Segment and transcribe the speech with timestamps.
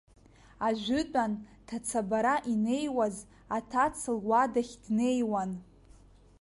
[0.67, 1.31] Ажәытәан,
[1.67, 3.15] ҭацабара инеиуаз,
[3.57, 5.51] аҭаца луадахь днеиуан.